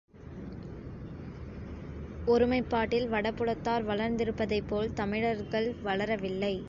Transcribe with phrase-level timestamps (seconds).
[2.27, 6.55] ஒருமைப்பாட்டில் வடபுலத்தார் வளர்ந்திருப்பதைப் போல் தமிழர்கள் வளரவில்லை.